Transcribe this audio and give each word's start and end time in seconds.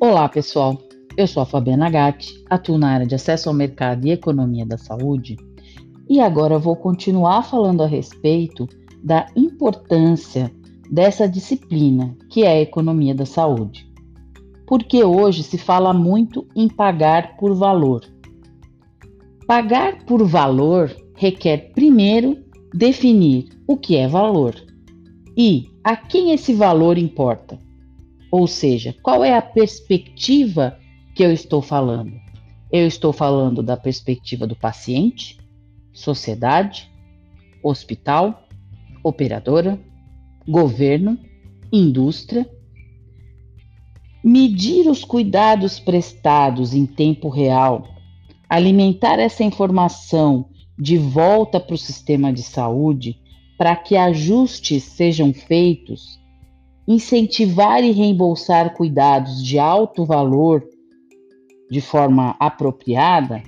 Olá, 0.00 0.28
pessoal. 0.28 0.78
Eu 1.16 1.26
sou 1.26 1.42
a 1.42 1.46
Fabiana 1.46 1.90
Gatti, 1.90 2.44
atuo 2.48 2.78
na 2.78 2.88
área 2.88 3.04
de 3.04 3.16
acesso 3.16 3.48
ao 3.48 3.54
mercado 3.54 4.06
e 4.06 4.12
economia 4.12 4.64
da 4.64 4.78
saúde, 4.78 5.36
e 6.08 6.20
agora 6.20 6.56
vou 6.56 6.76
continuar 6.76 7.42
falando 7.42 7.82
a 7.82 7.86
respeito 7.88 8.68
da 9.02 9.26
importância 9.34 10.52
dessa 10.88 11.28
disciplina, 11.28 12.16
que 12.30 12.44
é 12.44 12.48
a 12.48 12.60
economia 12.60 13.12
da 13.12 13.26
saúde. 13.26 13.90
Porque 14.68 15.02
hoje 15.02 15.42
se 15.42 15.58
fala 15.58 15.92
muito 15.92 16.46
em 16.54 16.68
pagar 16.68 17.36
por 17.36 17.52
valor. 17.56 18.04
Pagar 19.48 20.04
por 20.04 20.24
valor 20.24 20.94
requer 21.16 21.72
primeiro 21.72 22.38
definir 22.72 23.48
o 23.66 23.76
que 23.76 23.96
é 23.96 24.06
valor 24.06 24.54
e 25.36 25.66
a 25.82 25.96
quem 25.96 26.30
esse 26.30 26.54
valor 26.54 26.96
importa. 26.96 27.58
Ou 28.30 28.46
seja, 28.46 28.94
qual 29.02 29.24
é 29.24 29.36
a 29.36 29.42
perspectiva 29.42 30.78
que 31.14 31.22
eu 31.22 31.32
estou 31.32 31.62
falando? 31.62 32.12
Eu 32.70 32.86
estou 32.86 33.12
falando 33.12 33.62
da 33.62 33.76
perspectiva 33.76 34.46
do 34.46 34.54
paciente, 34.54 35.38
sociedade, 35.92 36.90
hospital, 37.62 38.46
operadora, 39.02 39.80
governo, 40.46 41.18
indústria. 41.72 42.48
Medir 44.22 44.88
os 44.88 45.04
cuidados 45.04 45.80
prestados 45.80 46.74
em 46.74 46.84
tempo 46.84 47.30
real, 47.30 47.88
alimentar 48.48 49.18
essa 49.18 49.42
informação 49.42 50.50
de 50.78 50.98
volta 50.98 51.58
para 51.58 51.74
o 51.74 51.78
sistema 51.78 52.32
de 52.32 52.42
saúde 52.42 53.18
para 53.56 53.74
que 53.74 53.96
ajustes 53.96 54.84
sejam 54.84 55.32
feitos 55.32 56.20
incentivar 56.88 57.84
e 57.84 57.92
reembolsar 57.92 58.72
cuidados 58.72 59.44
de 59.44 59.58
alto 59.58 60.06
valor 60.06 60.66
de 61.70 61.82
forma 61.82 62.34
apropriada, 62.40 63.42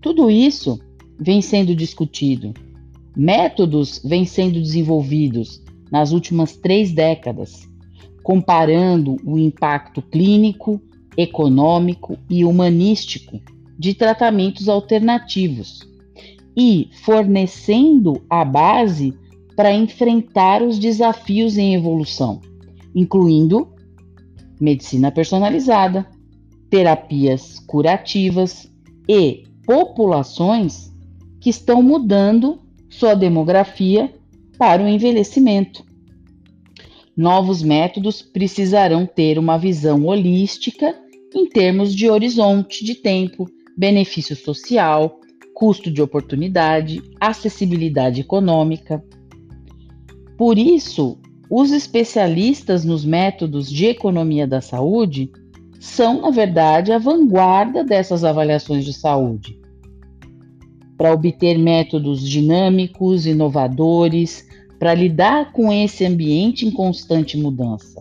tudo 0.00 0.30
isso 0.30 0.80
vem 1.20 1.42
sendo 1.42 1.74
discutido. 1.74 2.54
Métodos 3.14 4.00
vêm 4.02 4.24
sendo 4.24 4.58
desenvolvidos 4.58 5.62
nas 5.92 6.12
últimas 6.12 6.56
três 6.56 6.90
décadas, 6.90 7.68
comparando 8.22 9.16
o 9.22 9.36
impacto 9.38 10.00
clínico, 10.00 10.80
econômico 11.14 12.16
e 12.30 12.42
humanístico 12.42 13.38
de 13.78 13.92
tratamentos 13.92 14.66
alternativos 14.66 15.86
e 16.56 16.88
fornecendo 17.04 18.22
a 18.30 18.46
base 18.46 19.12
para 19.54 19.74
enfrentar 19.74 20.62
os 20.62 20.78
desafios 20.78 21.58
em 21.58 21.74
evolução 21.74 22.47
incluindo 22.94 23.68
medicina 24.60 25.10
personalizada, 25.10 26.06
terapias 26.70 27.58
curativas 27.60 28.70
e 29.08 29.44
populações 29.64 30.92
que 31.40 31.50
estão 31.50 31.82
mudando 31.82 32.58
sua 32.88 33.14
demografia 33.14 34.12
para 34.58 34.82
o 34.82 34.88
envelhecimento. 34.88 35.84
Novos 37.16 37.62
métodos 37.62 38.22
precisarão 38.22 39.06
ter 39.06 39.38
uma 39.38 39.58
visão 39.58 40.06
holística 40.06 40.94
em 41.34 41.48
termos 41.48 41.94
de 41.94 42.08
horizonte 42.08 42.84
de 42.84 42.94
tempo, 42.94 43.46
benefício 43.76 44.36
social, 44.36 45.20
custo 45.54 45.90
de 45.90 46.00
oportunidade, 46.00 47.02
acessibilidade 47.20 48.20
econômica. 48.20 49.04
Por 50.36 50.56
isso, 50.56 51.18
os 51.50 51.70
especialistas 51.72 52.84
nos 52.84 53.04
métodos 53.04 53.70
de 53.70 53.86
economia 53.86 54.46
da 54.46 54.60
saúde 54.60 55.30
são, 55.80 56.22
na 56.22 56.30
verdade, 56.30 56.92
a 56.92 56.98
vanguarda 56.98 57.84
dessas 57.84 58.24
avaliações 58.24 58.84
de 58.84 58.92
saúde. 58.92 59.58
Para 60.96 61.12
obter 61.12 61.56
métodos 61.56 62.28
dinâmicos, 62.28 63.26
inovadores, 63.26 64.46
para 64.78 64.94
lidar 64.94 65.52
com 65.52 65.72
esse 65.72 66.04
ambiente 66.04 66.66
em 66.66 66.70
constante 66.70 67.36
mudança. 67.36 68.00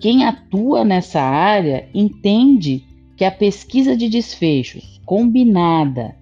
Quem 0.00 0.24
atua 0.24 0.84
nessa 0.84 1.20
área 1.20 1.88
entende 1.92 2.84
que 3.16 3.24
a 3.24 3.30
pesquisa 3.30 3.96
de 3.96 4.08
desfechos 4.08 5.00
combinada 5.04 6.16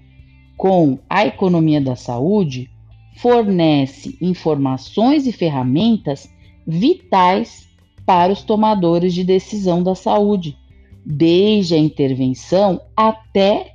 com 0.57 0.99
a 1.09 1.27
economia 1.27 1.81
da 1.81 1.95
saúde 1.95 2.71
fornece 3.17 4.17
informações 4.21 5.27
e 5.27 5.33
ferramentas 5.33 6.29
vitais 6.67 7.67
para 8.05 8.33
os 8.33 8.43
tomadores 8.43 9.15
de 9.15 9.25
decisão 9.25 9.83
da 9.83 9.95
saúde, 9.95 10.57
desde 11.05 11.75
a 11.75 11.79
intervenção 11.79 12.81
até 12.97 13.73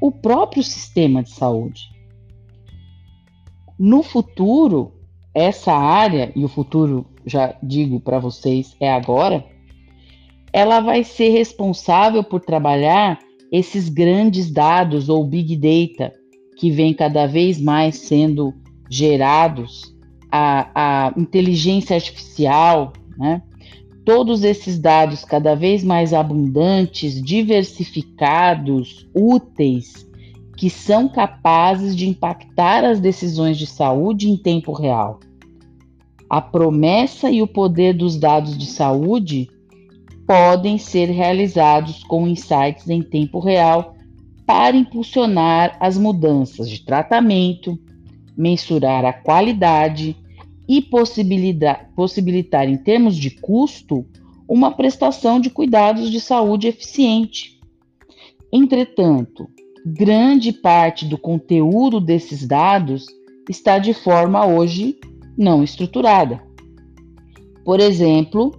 o 0.00 0.12
próprio 0.12 0.62
sistema 0.62 1.22
de 1.22 1.30
saúde. 1.30 1.90
No 3.78 4.02
futuro, 4.02 4.92
essa 5.34 5.72
área, 5.72 6.30
e 6.36 6.44
o 6.44 6.48
futuro, 6.48 7.06
já 7.24 7.56
digo 7.62 8.00
para 8.00 8.18
vocês, 8.18 8.76
é 8.78 8.92
agora, 8.92 9.44
ela 10.52 10.80
vai 10.80 11.02
ser 11.04 11.30
responsável 11.30 12.22
por 12.22 12.40
trabalhar 12.40 13.18
esses 13.50 13.88
grandes 13.88 14.50
dados 14.50 15.08
ou 15.08 15.24
big 15.24 15.56
data 15.56 16.21
que 16.62 16.70
vem 16.70 16.94
cada 16.94 17.26
vez 17.26 17.60
mais 17.60 17.96
sendo 17.96 18.54
gerados, 18.88 19.92
a, 20.30 21.08
a 21.08 21.12
inteligência 21.16 21.96
artificial, 21.96 22.92
né? 23.18 23.42
todos 24.04 24.44
esses 24.44 24.78
dados 24.78 25.24
cada 25.24 25.56
vez 25.56 25.82
mais 25.82 26.14
abundantes, 26.14 27.20
diversificados, 27.20 29.08
úteis, 29.12 30.08
que 30.56 30.70
são 30.70 31.08
capazes 31.08 31.96
de 31.96 32.08
impactar 32.08 32.84
as 32.84 33.00
decisões 33.00 33.58
de 33.58 33.66
saúde 33.66 34.30
em 34.30 34.36
tempo 34.36 34.72
real. 34.72 35.18
A 36.30 36.40
promessa 36.40 37.28
e 37.28 37.42
o 37.42 37.46
poder 37.48 37.92
dos 37.92 38.16
dados 38.16 38.56
de 38.56 38.66
saúde 38.66 39.50
podem 40.24 40.78
ser 40.78 41.06
realizados 41.06 42.04
com 42.04 42.28
insights 42.28 42.88
em 42.88 43.02
tempo 43.02 43.40
real 43.40 43.96
para 44.46 44.76
impulsionar 44.76 45.76
as 45.80 45.96
mudanças 45.96 46.68
de 46.68 46.84
tratamento, 46.84 47.78
mensurar 48.36 49.04
a 49.04 49.12
qualidade 49.12 50.16
e 50.68 50.80
possibilitar, 50.80 52.68
em 52.68 52.76
termos 52.76 53.16
de 53.16 53.30
custo, 53.30 54.06
uma 54.48 54.70
prestação 54.70 55.40
de 55.40 55.50
cuidados 55.50 56.10
de 56.10 56.20
saúde 56.20 56.68
eficiente. 56.68 57.60
Entretanto, 58.52 59.48
grande 59.84 60.52
parte 60.52 61.06
do 61.06 61.16
conteúdo 61.18 62.00
desses 62.00 62.46
dados 62.46 63.06
está 63.48 63.78
de 63.78 63.94
forma 63.94 64.46
hoje 64.46 64.98
não 65.36 65.62
estruturada. 65.62 66.42
Por 67.64 67.80
exemplo, 67.80 68.52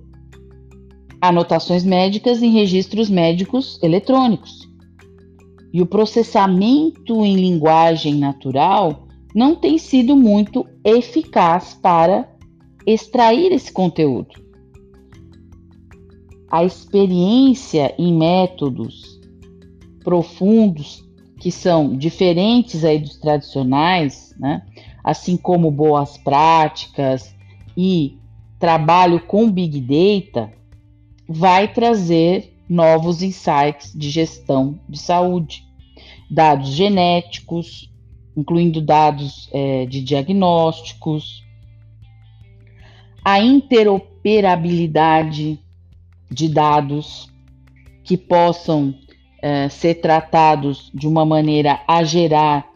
anotações 1.21 1.83
médicas 1.83 2.41
em 2.41 2.51
registros 2.51 3.09
médicos 3.09 3.79
eletrônicos. 3.81 4.67
E 5.73 5.81
o 5.81 5.85
processamento 5.87 7.25
em 7.25 7.35
linguagem 7.35 8.15
natural 8.15 9.07
não 9.33 9.55
tem 9.55 9.79
sido 9.79 10.15
muito 10.15 10.65
eficaz 10.85 11.73
para 11.73 12.29
extrair 12.85 13.51
esse 13.51 13.71
conteúdo. 13.71 14.29
A 16.51 16.63
experiência 16.63 17.95
em 17.97 18.15
métodos 18.15 19.19
profundos 20.03 21.03
que 21.39 21.51
são 21.51 21.97
diferentes 21.97 22.85
aí 22.85 22.99
dos 22.99 23.17
tradicionais, 23.17 24.35
né? 24.39 24.61
assim 25.03 25.35
como 25.35 25.71
boas 25.71 26.17
práticas 26.17 27.35
e 27.75 28.17
trabalho 28.59 29.19
com 29.25 29.51
Big 29.51 29.81
Data, 29.81 30.53
vai 31.27 31.73
trazer 31.73 32.52
novos 32.67 33.21
insights 33.21 33.93
de 33.93 34.09
gestão 34.09 34.79
de 34.87 34.97
saúde, 34.99 35.63
dados 36.29 36.69
genéticos, 36.69 37.91
incluindo 38.35 38.81
dados 38.81 39.49
é, 39.53 39.85
de 39.85 40.01
diagnósticos, 40.01 41.43
a 43.23 43.39
interoperabilidade 43.39 45.57
de 46.29 46.49
dados 46.49 47.31
que 48.03 48.17
possam 48.17 48.93
é, 49.41 49.69
ser 49.69 49.95
tratados 49.95 50.91
de 50.93 51.07
uma 51.07 51.25
maneira 51.25 51.79
a 51.87 52.03
gerar 52.03 52.72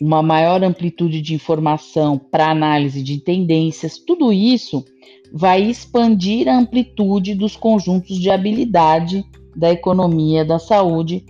uma 0.00 0.22
maior 0.22 0.62
amplitude 0.62 1.20
de 1.20 1.34
informação 1.34 2.18
para 2.18 2.50
análise 2.50 3.02
de 3.02 3.18
tendências, 3.18 3.98
tudo 3.98 4.32
isso 4.32 4.84
vai 5.32 5.62
expandir 5.62 6.48
a 6.48 6.58
amplitude 6.58 7.34
dos 7.34 7.56
conjuntos 7.56 8.18
de 8.18 8.30
habilidade 8.30 9.24
da 9.54 9.70
economia 9.70 10.44
da 10.44 10.58
saúde 10.58 11.24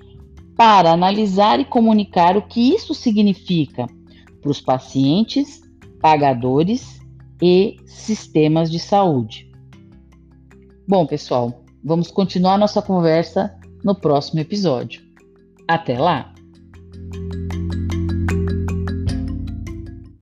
para 0.56 0.92
analisar 0.92 1.58
e 1.58 1.64
comunicar 1.64 2.36
o 2.36 2.42
que 2.42 2.74
isso 2.74 2.94
significa 2.94 3.86
para 4.40 4.50
os 4.50 4.60
pacientes, 4.60 5.60
pagadores 6.00 7.00
e 7.42 7.76
sistemas 7.86 8.70
de 8.70 8.78
saúde. 8.78 9.50
Bom, 10.86 11.06
pessoal, 11.06 11.60
Vamos 11.82 12.10
continuar 12.10 12.58
nossa 12.58 12.82
conversa 12.82 13.58
no 13.82 13.94
próximo 13.94 14.40
episódio. 14.40 15.02
Até 15.66 15.98
lá! 15.98 16.34